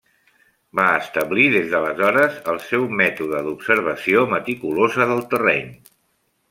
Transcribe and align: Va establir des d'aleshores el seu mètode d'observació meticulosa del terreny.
Va 0.79 0.85
establir 1.01 1.45
des 1.55 1.67
d'aleshores 1.73 2.39
el 2.55 2.57
seu 2.71 2.89
mètode 3.03 3.43
d'observació 3.49 4.27
meticulosa 4.35 5.11
del 5.13 5.25
terreny. 5.35 5.71